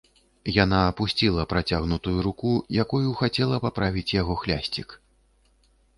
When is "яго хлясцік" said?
4.21-5.01